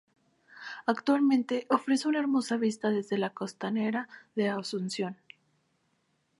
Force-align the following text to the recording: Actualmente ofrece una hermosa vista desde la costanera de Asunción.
Actualmente 0.87 1.67
ofrece 1.69 2.07
una 2.07 2.17
hermosa 2.17 2.57
vista 2.57 2.89
desde 2.89 3.19
la 3.19 3.35
costanera 3.35 4.09
de 4.33 4.49
Asunción. 4.49 5.15